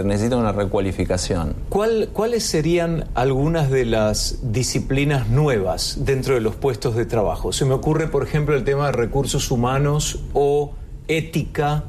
necesita 0.04 0.36
una 0.36 0.52
recualificación. 0.52 1.56
¿Cuáles 1.70 2.44
serían 2.44 3.06
algunas 3.14 3.70
de 3.70 3.86
las 3.86 4.40
disciplinas 4.52 5.30
nuevas 5.30 6.00
dentro 6.02 6.34
de 6.34 6.42
los 6.42 6.56
puestos 6.56 6.96
de 6.96 7.06
trabajo? 7.06 7.54
Se 7.54 7.66
me 7.66 7.74
ocurre, 7.74 8.08
por 8.08 8.24
ejemplo, 8.24 8.56
el 8.56 8.64
tema 8.64 8.88
de 8.88 8.92
recursos 8.92 9.52
humanos 9.52 10.20
o 10.34 10.74
ética, 11.08 11.86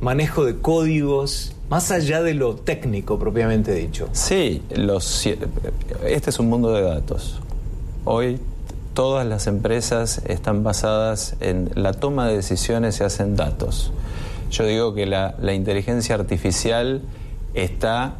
manejo 0.00 0.44
de 0.44 0.58
códigos, 0.58 1.55
más 1.68 1.90
allá 1.90 2.22
de 2.22 2.34
lo 2.34 2.54
técnico 2.54 3.18
propiamente 3.18 3.74
dicho. 3.74 4.08
Sí, 4.12 4.62
los, 4.74 5.26
este 5.26 6.30
es 6.30 6.38
un 6.38 6.48
mundo 6.48 6.72
de 6.72 6.82
datos. 6.82 7.40
Hoy 8.04 8.38
todas 8.94 9.26
las 9.26 9.46
empresas 9.46 10.22
están 10.26 10.64
basadas 10.64 11.36
en 11.40 11.70
la 11.74 11.92
toma 11.92 12.28
de 12.28 12.36
decisiones 12.36 12.94
se 12.94 13.04
hacen 13.04 13.36
datos. 13.36 13.92
Yo 14.50 14.64
digo 14.64 14.94
que 14.94 15.06
la, 15.06 15.34
inteligencia 15.52 16.14
artificial 16.14 17.02
está 17.52 18.14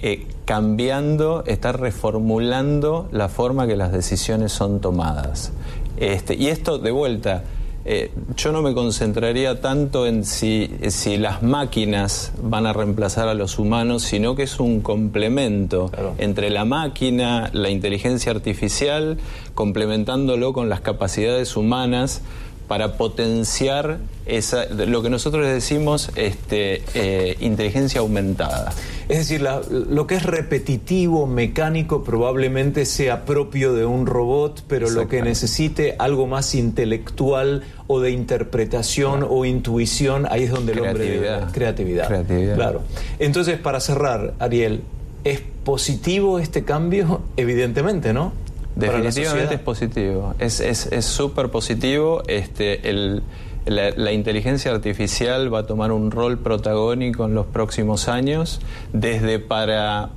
eh, 0.00 0.26
cambiando, 0.44 1.44
está 1.46 1.72
reformulando 1.72 3.08
la 3.10 3.28
forma 3.28 3.66
que 3.66 3.74
las 3.74 3.90
decisiones 3.90 4.52
son 4.52 4.80
tomadas. 4.80 5.52
Este, 5.96 6.34
y 6.34 6.48
esto, 6.48 6.78
de 6.78 6.90
vuelta, 6.90 7.42
eh, 7.84 8.12
yo 8.36 8.52
no 8.52 8.62
me 8.62 8.74
concentraría 8.74 9.60
tanto 9.60 10.06
en 10.06 10.24
si, 10.24 10.70
si, 10.88 11.16
las 11.16 11.42
máquinas 11.42 12.32
van 12.40 12.66
a 12.66 12.72
reemplazar 12.72 13.28
a 13.28 13.34
los 13.34 13.58
humanos, 13.58 14.02
sino 14.02 14.36
que 14.36 14.44
es 14.44 14.60
un 14.60 14.80
complemento 14.80 15.90
entre 16.18 16.50
la 16.50 16.64
máquina, 16.64 17.50
la 17.52 17.70
inteligencia 17.70 18.30
artificial, 18.30 19.18
complementándolo 19.54 20.52
con 20.52 20.68
las 20.68 20.80
capacidades 20.80 21.56
humanas 21.56 22.22
para 22.68 22.96
potenciar 22.96 23.98
esa, 24.26 24.66
lo 24.66 25.02
que 25.02 25.10
nosotros 25.10 25.46
decimos 25.46 26.10
este, 26.14 26.82
eh, 26.94 27.36
inteligencia 27.40 28.00
aumentada. 28.00 28.72
Es 29.08 29.18
decir, 29.18 29.46
lo 29.70 30.06
que 30.06 30.14
es 30.14 30.22
repetitivo, 30.22 31.26
mecánico, 31.26 32.04
probablemente 32.04 32.84
sea 32.84 33.24
propio 33.24 33.74
de 33.74 33.84
un 33.84 34.06
robot, 34.06 34.64
pero 34.68 34.90
lo 34.90 35.08
que 35.08 35.22
necesite 35.22 35.96
algo 35.98 36.26
más 36.26 36.54
intelectual 36.54 37.64
o 37.86 38.00
de 38.00 38.10
interpretación 38.10 39.26
o 39.28 39.44
intuición, 39.44 40.26
ahí 40.30 40.44
es 40.44 40.50
donde 40.50 40.72
el 40.72 40.80
hombre 40.80 41.04
debe... 41.04 41.28
Creatividad. 41.52 42.08
Creatividad. 42.08 42.54
Claro. 42.54 42.82
Entonces, 43.18 43.58
para 43.58 43.80
cerrar, 43.80 44.34
Ariel, 44.38 44.82
¿es 45.24 45.42
positivo 45.64 46.38
este 46.38 46.64
cambio? 46.64 47.22
Evidentemente, 47.36 48.12
¿no? 48.12 48.32
Definitivamente 48.74 49.54
es 49.56 49.60
positivo, 49.60 50.34
es 50.38 51.04
súper 51.04 51.50
positivo. 51.50 52.22
Este, 52.26 52.88
el, 52.88 53.22
la, 53.66 54.12
inteligencia 54.12 54.72
artificial 54.72 55.52
va 55.52 55.60
a 55.60 55.66
tomar 55.66 55.92
un 55.92 56.10
rol 56.10 56.38
protagónico 56.38 57.24
en 57.24 57.34
los 57.34 57.46
próximos 57.46 58.08
años, 58.08 58.60
desde 58.92 59.38
para, 59.38 60.10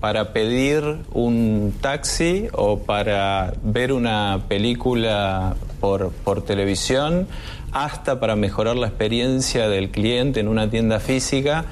para 0.00 0.32
pedir 0.32 0.82
un 1.12 1.74
taxi 1.80 2.48
o 2.52 2.80
para 2.80 3.54
ver 3.62 3.92
una 3.92 4.42
película 4.48 5.56
por, 5.80 6.10
por 6.10 6.42
televisión, 6.42 7.26
hasta 7.72 8.20
para 8.20 8.36
mejorar 8.36 8.76
la 8.76 8.86
experiencia 8.86 9.68
del 9.68 9.90
cliente 9.90 10.40
en 10.40 10.48
una 10.48 10.70
tienda 10.70 11.00
física 11.00 11.66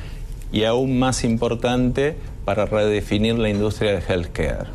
y 0.52 0.64
aún 0.64 0.98
más 0.98 1.24
importante, 1.24 2.16
para 2.44 2.66
redefinir 2.66 3.38
la 3.38 3.48
industria 3.48 3.92
de 3.92 4.02
healthcare. 4.06 4.66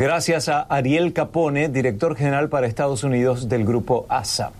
Gracias 0.00 0.48
a 0.48 0.60
Ariel 0.60 1.12
Capone, 1.12 1.68
director 1.68 2.14
general 2.14 2.48
para 2.48 2.68
Estados 2.68 3.02
Unidos 3.02 3.48
del 3.48 3.64
grupo 3.64 4.06
ASA. 4.08 4.52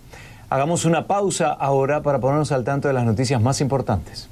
Hagamos 0.50 0.85
una 0.85 1.07
pausa 1.07 1.52
ahora 1.52 2.02
para 2.02 2.18
ponernos 2.18 2.50
al 2.50 2.64
tanto 2.64 2.88
de 2.88 2.95
las 2.95 3.04
noticias 3.04 3.40
más 3.40 3.61
importantes. 3.61 4.28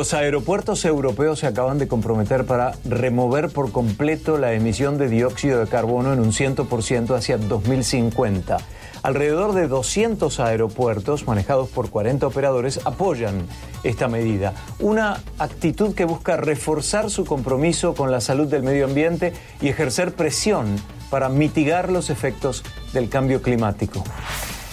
Los 0.00 0.14
aeropuertos 0.14 0.86
europeos 0.86 1.40
se 1.40 1.46
acaban 1.46 1.76
de 1.76 1.86
comprometer 1.86 2.46
para 2.46 2.72
remover 2.86 3.50
por 3.50 3.70
completo 3.70 4.38
la 4.38 4.54
emisión 4.54 4.96
de 4.96 5.10
dióxido 5.10 5.60
de 5.60 5.66
carbono 5.66 6.14
en 6.14 6.20
un 6.20 6.32
100% 6.32 7.14
hacia 7.14 7.36
2050. 7.36 8.56
Alrededor 9.02 9.52
de 9.52 9.68
200 9.68 10.40
aeropuertos 10.40 11.26
manejados 11.26 11.68
por 11.68 11.90
40 11.90 12.26
operadores 12.26 12.80
apoyan 12.86 13.46
esta 13.84 14.08
medida, 14.08 14.54
una 14.78 15.20
actitud 15.38 15.94
que 15.94 16.06
busca 16.06 16.38
reforzar 16.38 17.10
su 17.10 17.26
compromiso 17.26 17.92
con 17.92 18.10
la 18.10 18.22
salud 18.22 18.46
del 18.46 18.62
medio 18.62 18.86
ambiente 18.86 19.34
y 19.60 19.68
ejercer 19.68 20.14
presión 20.14 20.76
para 21.10 21.28
mitigar 21.28 21.92
los 21.92 22.08
efectos 22.08 22.62
del 22.94 23.10
cambio 23.10 23.42
climático. 23.42 24.02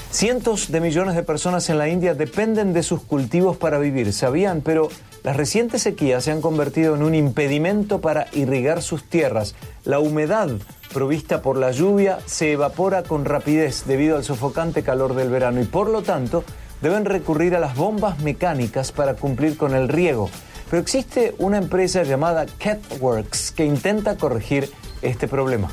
Cientos 0.10 0.72
de 0.72 0.80
millones 0.80 1.16
de 1.16 1.24
personas 1.24 1.70
en 1.70 1.78
la 1.78 1.90
India 1.90 2.16
dependen 2.16 2.72
de 2.72 2.82
sus 2.82 3.02
cultivos 3.02 3.58
para 3.58 3.78
vivir, 3.78 4.14
¿sabían? 4.14 4.62
Pero 4.62 4.88
las 5.28 5.36
recientes 5.36 5.82
sequías 5.82 6.24
se 6.24 6.32
han 6.32 6.40
convertido 6.40 6.96
en 6.96 7.04
un 7.04 7.14
impedimento 7.14 8.00
para 8.00 8.28
irrigar 8.32 8.82
sus 8.82 9.04
tierras. 9.04 9.56
La 9.84 10.00
humedad 10.00 10.48
provista 10.94 11.42
por 11.42 11.58
la 11.58 11.72
lluvia 11.72 12.20
se 12.26 12.54
evapora 12.54 13.04
con 13.04 13.26
rapidez 13.26 13.84
debido 13.86 14.16
al 14.16 14.24
sofocante 14.24 14.84
calor 14.84 15.16
del 15.16 15.30
verano 15.30 15.62
y 15.62 15.66
por 15.66 15.90
lo 15.90 16.02
tanto 16.02 16.46
deben 16.82 17.04
recurrir 17.04 17.58
a 17.58 17.60
las 17.60 17.76
bombas 17.76 18.20
mecánicas 18.20 18.94
para 18.94 19.16
cumplir 19.16 19.58
con 19.58 19.76
el 19.76 19.90
riego. 19.90 20.30
Pero 20.70 20.82
existe 20.82 21.36
una 21.40 21.58
empresa 21.58 22.04
llamada 22.04 22.46
Catworks 22.46 23.52
que 23.52 23.66
intenta 23.66 24.16
corregir 24.16 24.72
este 25.02 25.28
problema. 25.28 25.70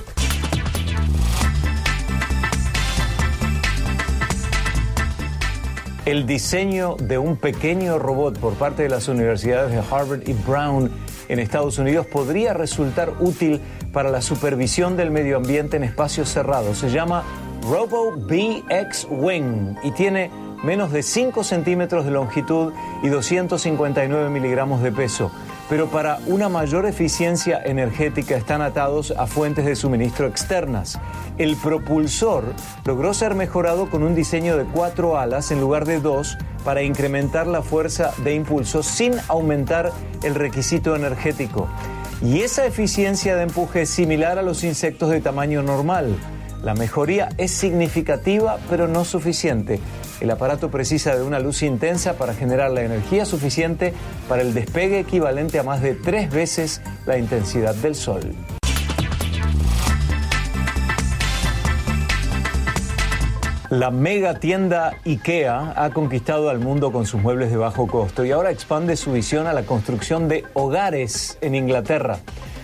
El 6.06 6.26
diseño 6.26 6.96
de 6.96 7.16
un 7.16 7.38
pequeño 7.38 7.98
robot 7.98 8.38
por 8.38 8.52
parte 8.54 8.82
de 8.82 8.90
las 8.90 9.08
universidades 9.08 9.70
de 9.70 9.78
Harvard 9.78 10.28
y 10.28 10.34
Brown 10.34 10.90
en 11.30 11.38
Estados 11.38 11.78
Unidos 11.78 12.06
podría 12.06 12.52
resultar 12.52 13.14
útil 13.20 13.62
para 13.90 14.10
la 14.10 14.20
supervisión 14.20 14.98
del 14.98 15.10
medio 15.10 15.38
ambiente 15.38 15.78
en 15.78 15.82
espacios 15.82 16.28
cerrados. 16.28 16.76
Se 16.76 16.90
llama 16.90 17.24
Robo 17.62 18.12
BX 18.12 19.06
Wing 19.08 19.76
y 19.82 19.92
tiene 19.92 20.30
menos 20.62 20.92
de 20.92 21.02
5 21.02 21.42
centímetros 21.42 22.04
de 22.04 22.10
longitud 22.10 22.74
y 23.02 23.08
259 23.08 24.28
miligramos 24.28 24.82
de 24.82 24.92
peso 24.92 25.30
pero 25.68 25.88
para 25.88 26.18
una 26.26 26.48
mayor 26.48 26.86
eficiencia 26.86 27.60
energética 27.64 28.36
están 28.36 28.62
atados 28.62 29.12
a 29.16 29.26
fuentes 29.26 29.64
de 29.64 29.76
suministro 29.76 30.26
externas. 30.26 30.98
El 31.38 31.56
propulsor 31.56 32.44
logró 32.84 33.14
ser 33.14 33.34
mejorado 33.34 33.90
con 33.90 34.02
un 34.02 34.14
diseño 34.14 34.56
de 34.56 34.64
cuatro 34.64 35.18
alas 35.18 35.50
en 35.50 35.60
lugar 35.60 35.84
de 35.84 36.00
dos 36.00 36.36
para 36.64 36.82
incrementar 36.82 37.46
la 37.46 37.62
fuerza 37.62 38.12
de 38.22 38.34
impulso 38.34 38.82
sin 38.82 39.14
aumentar 39.28 39.92
el 40.22 40.34
requisito 40.34 40.96
energético. 40.96 41.68
Y 42.22 42.40
esa 42.40 42.64
eficiencia 42.64 43.36
de 43.36 43.42
empuje 43.42 43.82
es 43.82 43.90
similar 43.90 44.38
a 44.38 44.42
los 44.42 44.64
insectos 44.64 45.10
de 45.10 45.20
tamaño 45.20 45.62
normal. 45.62 46.16
La 46.64 46.72
mejoría 46.72 47.28
es 47.36 47.50
significativa 47.50 48.56
pero 48.70 48.88
no 48.88 49.04
suficiente. 49.04 49.80
El 50.22 50.30
aparato 50.30 50.70
precisa 50.70 51.14
de 51.14 51.22
una 51.22 51.38
luz 51.38 51.62
intensa 51.62 52.14
para 52.14 52.32
generar 52.32 52.70
la 52.70 52.80
energía 52.80 53.26
suficiente 53.26 53.92
para 54.30 54.40
el 54.40 54.54
despegue 54.54 55.00
equivalente 55.00 55.58
a 55.58 55.62
más 55.62 55.82
de 55.82 55.92
tres 55.92 56.30
veces 56.30 56.80
la 57.04 57.18
intensidad 57.18 57.74
del 57.74 57.94
Sol. 57.94 58.34
La 63.68 63.90
mega 63.90 64.40
tienda 64.40 64.96
IKEA 65.04 65.74
ha 65.76 65.90
conquistado 65.90 66.48
al 66.48 66.60
mundo 66.60 66.92
con 66.92 67.04
sus 67.04 67.20
muebles 67.20 67.50
de 67.50 67.58
bajo 67.58 67.88
costo 67.88 68.24
y 68.24 68.30
ahora 68.30 68.50
expande 68.50 68.96
su 68.96 69.12
visión 69.12 69.46
a 69.46 69.52
la 69.52 69.64
construcción 69.64 70.28
de 70.28 70.46
hogares 70.54 71.36
en 71.42 71.56
Inglaterra. 71.56 72.20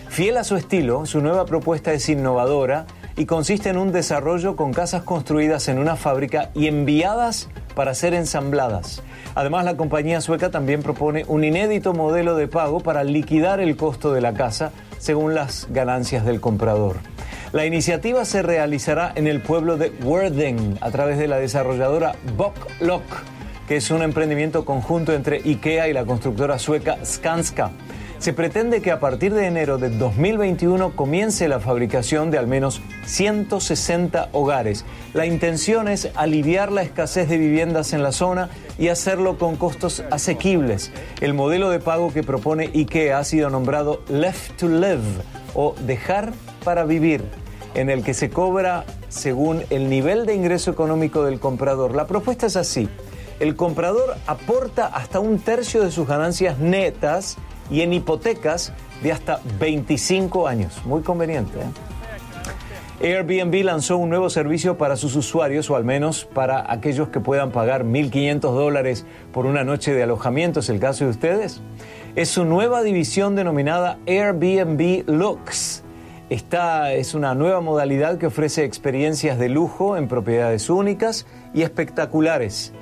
Fiel 0.09 0.39
a 0.39 0.45
su 0.45 0.57
estilo, 0.57 1.05
su 1.05 1.21
nueva 1.21 1.45
propuesta 1.45 1.93
es 1.93 2.09
innovadora 2.09 2.87
y 3.17 3.27
consiste 3.27 3.69
en 3.69 3.77
un 3.77 3.93
desarrollo 3.93 4.57
con 4.57 4.73
casas 4.73 5.03
construidas 5.03 5.69
en 5.69 5.79
una 5.79 5.97
fábrica 5.97 6.51
y 6.55 6.67
enviadas 6.67 7.49
para 7.75 7.95
ser 7.95 8.15
ensambladas. 8.15 9.03
Además, 9.35 9.65
la 9.65 9.77
compañía 9.77 10.21
sueca 10.21 10.51
también 10.51 10.83
propone 10.83 11.25
un 11.29 11.45
inédito 11.45 11.93
modelo 11.93 12.35
de 12.35 12.49
pago 12.49 12.81
para 12.81 13.05
liquidar 13.05 13.61
el 13.61 13.77
costo 13.77 14.13
de 14.13 14.21
la 14.21 14.35
casa 14.35 14.73
según 14.99 15.35
las 15.35 15.69
ganancias 15.71 16.25
del 16.25 16.41
comprador. 16.41 16.97
La 17.53 17.67
iniciativa 17.67 18.25
se 18.25 18.43
realizará 18.43 19.13
en 19.17 19.27
el 19.27 19.41
pueblo 19.41 19.77
de 19.77 19.93
Worthing 20.05 20.79
a 20.81 20.91
través 20.91 21.19
de 21.19 21.27
la 21.27 21.39
desarrolladora 21.39 22.15
Bocklock, 22.37 23.03
que 23.67 23.77
es 23.77 23.91
un 23.91 24.03
emprendimiento 24.03 24.65
conjunto 24.65 25.13
entre 25.13 25.39
IKEA 25.39 25.89
y 25.89 25.93
la 25.93 26.05
constructora 26.05 26.59
sueca 26.59 26.99
Skanska. 27.05 27.73
Se 28.21 28.35
pretende 28.35 28.83
que 28.83 28.91
a 28.91 29.01
partir 29.01 29.33
de 29.33 29.47
enero 29.47 29.79
de 29.79 29.89
2021 29.89 30.95
comience 30.95 31.49
la 31.49 31.59
fabricación 31.59 32.31
de 32.31 32.37
al 32.37 32.47
menos 32.47 32.83
160 33.07 34.29
hogares. 34.33 34.85
La 35.15 35.25
intención 35.25 35.89
es 35.89 36.11
aliviar 36.15 36.71
la 36.71 36.83
escasez 36.83 37.31
de 37.31 37.39
viviendas 37.39 37.95
en 37.95 38.03
la 38.03 38.13
zona 38.13 38.51
y 38.79 38.89
hacerlo 38.89 39.39
con 39.39 39.57
costos 39.57 40.05
asequibles. 40.11 40.93
El 41.23 41.33
modelo 41.33 41.71
de 41.71 41.81
pago 41.81 42.13
que 42.13 42.23
propone 42.23 42.71
IKEA 42.75 43.19
ha 43.19 43.25
sido 43.25 43.49
nombrado 43.49 44.03
Left 44.11 44.59
to 44.59 44.69
Live 44.69 45.01
o 45.55 45.75
dejar 45.87 46.35
para 46.63 46.85
vivir 46.85 47.25
en 47.73 47.89
el 47.89 48.05
que 48.05 48.13
se 48.13 48.29
cobra 48.29 48.85
según 49.09 49.63
el 49.71 49.89
nivel 49.89 50.27
de 50.27 50.35
ingreso 50.35 50.71
económico 50.71 51.25
del 51.25 51.41
comprador. 51.41 51.95
La 51.95 52.07
propuesta 52.07 52.49
es 52.49 52.57
así. 52.57 52.87
El 53.39 53.57
comprador 53.57 54.19
aporta 54.27 54.89
hasta 54.89 55.21
un 55.21 55.39
tercio 55.39 55.83
de 55.83 55.91
sus 55.91 56.07
ganancias 56.07 56.59
netas 56.59 57.39
y 57.71 57.83
en 57.83 57.93
hipotecas 57.93 58.73
de 59.03 59.13
hasta 59.13 59.41
25 59.59 60.47
años. 60.47 60.81
Muy 60.85 61.03
conveniente. 61.03 61.59
¿eh? 61.61 61.65
Airbnb 63.03 63.65
lanzó 63.65 63.97
un 63.97 64.11
nuevo 64.11 64.29
servicio 64.29 64.77
para 64.77 64.95
sus 64.97 65.17
usuarios, 65.17 65.71
o 65.71 65.77
al 65.77 65.85
menos 65.85 66.27
para 66.27 66.71
aquellos 66.71 67.09
que 67.09 67.19
puedan 67.19 67.51
pagar 67.51 67.85
1.500 67.85 68.41
dólares 68.41 69.07
por 69.33 69.47
una 69.47 69.65
noche 69.65 69.95
de 69.95 70.03
alojamiento. 70.03 70.61
¿Es 70.61 70.69
el 70.69 70.81
caso 70.81 71.05
de 71.05 71.11
ustedes? 71.11 71.63
Es 72.15 72.29
su 72.29 72.45
nueva 72.45 72.83
división 72.83 73.37
denominada 73.37 73.99
Airbnb 74.07 75.05
Lux. 75.07 75.83
Esta 76.29 76.93
es 76.93 77.15
una 77.15 77.35
nueva 77.35 77.61
modalidad 77.61 78.19
que 78.19 78.27
ofrece 78.27 78.65
experiencias 78.65 79.39
de 79.39 79.49
lujo 79.49 79.97
en 79.97 80.07
propiedades 80.07 80.69
únicas 80.69 81.27
y 81.55 81.63
espectaculares. 81.63 82.73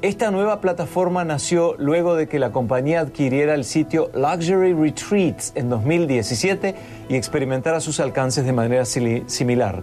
Esta 0.00 0.30
nueva 0.30 0.60
plataforma 0.60 1.24
nació 1.24 1.74
luego 1.76 2.14
de 2.14 2.28
que 2.28 2.38
la 2.38 2.52
compañía 2.52 3.00
adquiriera 3.00 3.54
el 3.54 3.64
sitio 3.64 4.12
Luxury 4.14 4.72
Retreats 4.72 5.50
en 5.56 5.68
2017 5.68 6.76
y 7.08 7.16
experimentara 7.16 7.80
sus 7.80 7.98
alcances 7.98 8.44
de 8.44 8.52
manera 8.52 8.84
similar. 8.84 9.82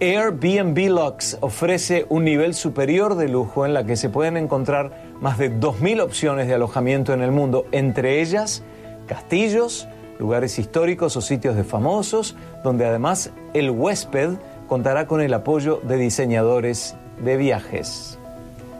Airbnb 0.00 0.90
Lux 0.90 1.38
ofrece 1.40 2.04
un 2.10 2.24
nivel 2.24 2.52
superior 2.52 3.14
de 3.14 3.30
lujo 3.30 3.64
en 3.64 3.72
la 3.72 3.86
que 3.86 3.96
se 3.96 4.10
pueden 4.10 4.36
encontrar 4.36 5.14
más 5.22 5.38
de 5.38 5.50
2.000 5.50 6.02
opciones 6.02 6.46
de 6.46 6.52
alojamiento 6.52 7.14
en 7.14 7.22
el 7.22 7.30
mundo, 7.30 7.64
entre 7.72 8.20
ellas 8.20 8.62
castillos, 9.06 9.88
lugares 10.18 10.58
históricos 10.58 11.16
o 11.16 11.22
sitios 11.22 11.56
de 11.56 11.64
famosos, 11.64 12.36
donde 12.62 12.84
además 12.84 13.30
el 13.54 13.70
huésped 13.70 14.32
contará 14.68 15.06
con 15.06 15.22
el 15.22 15.32
apoyo 15.32 15.80
de 15.84 15.96
diseñadores 15.96 16.96
de 17.24 17.38
viajes. 17.38 18.18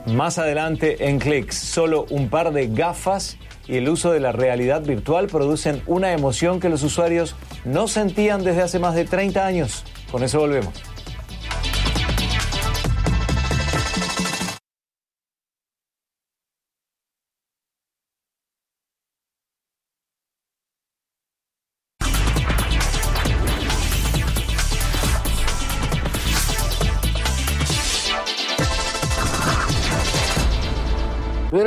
Más 0.06 0.38
adelante 0.38 1.08
en 1.08 1.18
Clicks, 1.18 1.56
solo 1.56 2.04
un 2.10 2.28
par 2.28 2.52
de 2.52 2.68
gafas 2.68 3.38
y 3.66 3.76
el 3.76 3.88
uso 3.88 4.12
de 4.12 4.20
la 4.20 4.32
realidad 4.32 4.82
virtual 4.82 5.28
producen 5.28 5.82
una 5.86 6.12
emoción 6.12 6.60
que 6.60 6.68
los 6.68 6.82
usuarios 6.82 7.34
no 7.64 7.88
sentían 7.88 8.44
desde 8.44 8.60
hace 8.60 8.78
más 8.78 8.94
de 8.94 9.06
30 9.06 9.46
años. 9.46 9.82
Con 10.12 10.22
eso 10.22 10.40
volvemos. 10.40 10.93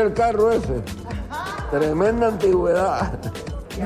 El 0.08 0.13
carro 0.13 0.52
ese. 0.52 0.82
Tremenda 1.72 2.28
antigüedad. 2.28 3.20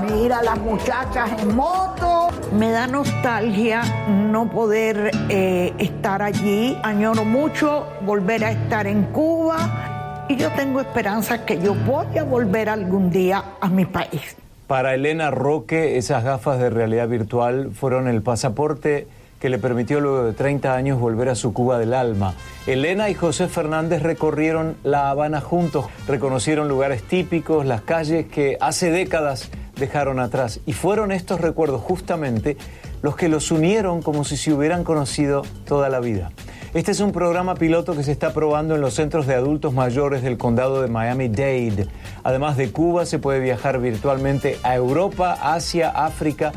Mira 0.09 0.41
las 0.41 0.57
muchachas 0.59 1.41
en 1.41 1.55
moto. 1.55 2.29
Me 2.57 2.71
da 2.71 2.87
nostalgia 2.87 3.81
no 4.07 4.49
poder 4.49 5.11
eh, 5.29 5.73
estar 5.79 6.21
allí. 6.21 6.77
Añoro 6.83 7.25
mucho 7.25 7.87
volver 8.01 8.45
a 8.45 8.51
estar 8.51 8.87
en 8.87 9.03
Cuba. 9.05 10.25
Y 10.29 10.37
yo 10.37 10.49
tengo 10.51 10.79
esperanza 10.79 11.45
que 11.45 11.59
yo 11.59 11.73
voy 11.73 12.17
a 12.17 12.23
volver 12.23 12.69
algún 12.69 13.09
día 13.09 13.43
a 13.59 13.67
mi 13.67 13.85
país. 13.85 14.37
Para 14.67 14.93
Elena 14.93 15.29
Roque, 15.31 15.97
esas 15.97 16.23
gafas 16.23 16.57
de 16.59 16.69
realidad 16.69 17.09
virtual 17.09 17.71
fueron 17.73 18.07
el 18.07 18.21
pasaporte 18.21 19.07
que 19.41 19.49
le 19.49 19.57
permitió 19.57 19.99
luego 19.99 20.23
de 20.23 20.33
30 20.33 20.73
años 20.73 20.99
volver 20.99 21.27
a 21.27 21.35
su 21.35 21.51
Cuba 21.51 21.79
del 21.79 21.95
alma. 21.95 22.35
Elena 22.67 23.09
y 23.09 23.15
José 23.15 23.47
Fernández 23.47 24.03
recorrieron 24.03 24.77
La 24.83 25.09
Habana 25.09 25.41
juntos, 25.41 25.87
reconocieron 26.07 26.69
lugares 26.69 27.01
típicos, 27.01 27.65
las 27.65 27.81
calles 27.81 28.27
que 28.27 28.57
hace 28.61 28.91
décadas 28.91 29.49
dejaron 29.75 30.19
atrás. 30.19 30.59
Y 30.67 30.73
fueron 30.73 31.11
estos 31.11 31.41
recuerdos 31.41 31.81
justamente 31.81 32.55
los 33.01 33.15
que 33.15 33.29
los 33.29 33.49
unieron 33.49 34.03
como 34.03 34.23
si 34.23 34.37
se 34.37 34.53
hubieran 34.53 34.83
conocido 34.83 35.41
toda 35.65 35.89
la 35.89 35.99
vida. 35.99 36.31
Este 36.75 36.91
es 36.91 36.99
un 36.99 37.11
programa 37.11 37.55
piloto 37.55 37.97
que 37.97 38.03
se 38.03 38.13
está 38.13 38.33
probando 38.33 38.75
en 38.75 38.81
los 38.81 38.93
centros 38.93 39.27
de 39.27 39.33
adultos 39.33 39.73
mayores 39.73 40.21
del 40.21 40.37
condado 40.37 40.81
de 40.81 40.87
Miami-Dade. 40.87 41.87
Además 42.23 42.55
de 42.55 42.71
Cuba, 42.71 43.05
se 43.05 43.19
puede 43.19 43.41
viajar 43.41 43.81
virtualmente 43.81 44.57
a 44.63 44.75
Europa, 44.75 45.37
Asia, 45.41 45.89
África 45.89 46.53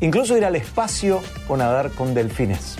incluso 0.00 0.36
ir 0.36 0.44
al 0.44 0.56
espacio 0.56 1.20
o 1.48 1.56
nadar 1.56 1.90
con 1.90 2.14
delfines. 2.14 2.76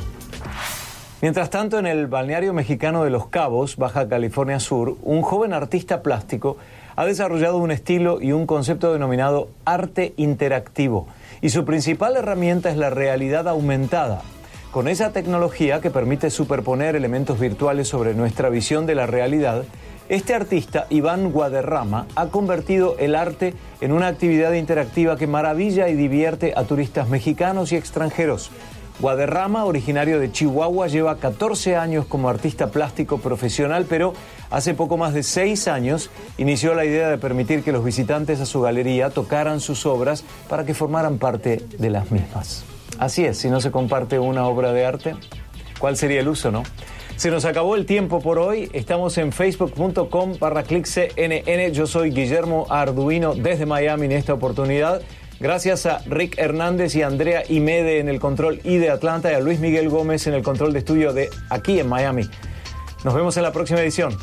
Mientras 1.23 1.49
tanto, 1.51 1.79
en 1.79 1.87
el 1.87 2.07
balneario 2.07 2.53
mexicano 2.53 3.05
de 3.05 3.11
Los 3.11 3.29
Cabos, 3.29 3.77
Baja 3.77 4.09
California 4.09 4.61
Sur, 4.61 4.97
un 5.03 5.23
joven 5.23 5.55
artista 5.55 6.03
plástico 6.03 6.59
ha 6.97 7.07
desarrollado 7.07 7.59
un 7.59 7.71
estilo 7.71 8.21
y 8.21 8.33
un 8.33 8.47
concepto 8.47 8.93
denominado 8.93 9.49
arte 9.65 10.13
interactivo 10.17 11.07
y 11.45 11.51
su 11.51 11.65
principal 11.65 12.17
herramienta 12.17 12.71
es 12.71 12.77
la 12.79 12.91
realidad 12.91 13.49
aumentada. 13.49 14.23
Con 14.71 14.89
esa 14.89 15.13
tecnología 15.13 15.81
que 15.81 15.91
permite 15.91 16.31
superponer 16.31 16.97
elementos 16.97 17.39
virtuales 17.39 17.87
sobre 17.87 18.15
nuestra 18.15 18.49
visión 18.49 18.87
de 18.87 18.95
la 18.95 19.07
realidad, 19.07 19.65
este 20.09 20.35
artista, 20.35 20.87
Iván 20.91 21.33
Guaderrama, 21.33 22.07
ha 22.15 22.27
convertido 22.27 22.97
el 22.99 23.15
arte 23.15 23.55
en 23.81 23.93
una 23.93 24.09
actividad 24.09 24.53
interactiva 24.53 25.17
que 25.17 25.27
maravilla 25.27 25.89
y 25.89 25.95
divierte 25.95 26.53
a 26.57 26.65
turistas 26.65 27.09
mexicanos 27.09 27.73
y 27.73 27.77
extranjeros. 27.77 28.51
Guaderrama, 29.01 29.65
originario 29.65 30.21
de 30.21 30.31
Chihuahua, 30.31 30.87
lleva 30.87 31.17
14 31.17 31.75
años 31.77 32.07
como 32.07 32.29
artista 32.29 32.69
plástico 32.69 33.19
profesional, 33.19 33.87
pero 33.89 34.15
hace 34.51 34.75
poco 34.75 34.97
más 34.97 35.15
de 35.15 35.23
6 35.23 35.67
años 35.69 36.11
inició 36.39 36.75
la 36.75 36.85
idea 36.85 37.09
de 37.09 37.19
permitir 37.19 37.65
que 37.65 37.73
los 37.73 37.85
visitantes 37.85 38.41
a 38.41 38.47
su 38.47 38.61
galería 38.61 39.11
tocaran 39.11 39.61
sus 39.61 39.85
obras 39.85 40.25
para 40.49 40.65
que 40.65 40.75
formaran 40.75 41.19
parte 41.19 41.67
de 41.79 41.91
las 41.91 42.13
mismas. 42.13 42.65
Así 42.99 43.25
es, 43.25 43.39
si 43.39 43.51
no 43.51 43.61
se 43.61 43.73
comparte 43.73 44.21
una 44.21 44.47
obra 44.47 44.73
de 44.73 44.87
arte, 44.87 45.17
¿cuál 45.81 45.97
sería 45.97 46.21
el 46.21 46.29
uso, 46.29 46.53
no? 46.53 46.63
Se 47.17 47.31
nos 47.31 47.45
acabó 47.45 47.77
el 47.77 47.87
tiempo 47.87 48.21
por 48.21 48.39
hoy. 48.39 48.69
Estamos 48.73 49.17
en 49.19 49.33
facebook.com 49.33 50.39
barra 50.39 50.65
CNN. 50.65 51.73
Yo 51.73 51.87
soy 51.87 52.11
Guillermo 52.11 52.67
Arduino 52.69 53.35
desde 53.35 53.67
Miami 53.67 54.07
en 54.07 54.13
esta 54.13 54.35
oportunidad. 54.35 55.01
Gracias 55.41 55.87
a 55.87 55.99
Rick 56.07 56.39
Hernández 56.39 56.95
y 56.97 57.03
Andrea 57.03 57.45
Imede 57.49 58.01
en 58.01 58.09
el 58.09 58.21
control 58.21 58.61
y 58.65 58.79
de 58.79 58.91
Atlanta 58.91 59.31
y 59.31 59.35
a 59.35 59.41
Luis 59.41 59.61
Miguel 59.61 59.89
Gómez 59.89 60.27
en 60.27 60.35
el 60.35 60.43
control 60.43 60.73
de 60.73 60.81
estudio 60.81 61.13
de 61.13 61.31
aquí 61.51 61.79
en 61.79 61.89
Miami. 61.89 62.29
Nos 63.05 63.15
vemos 63.15 63.37
en 63.37 63.43
la 63.45 63.53
próxima 63.53 63.81
edición. 63.81 64.17